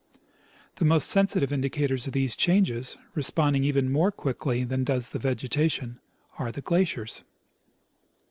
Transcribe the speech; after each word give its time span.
The 0.77 0.83
most 0.85 1.11
sensi 1.11 1.39
tive 1.39 1.53
indicators 1.53 2.07
of 2.07 2.13
these 2.13 2.35
changes, 2.35 2.97
responding 3.13 3.63
even 3.63 3.91
more 3.91 4.11
quickly 4.11 4.63
than 4.63 4.83
does 4.83 5.09
the 5.09 5.19
vegetation, 5.19 5.99
are 6.39 6.51
the 6.51 6.61
glaciers. 6.61 7.23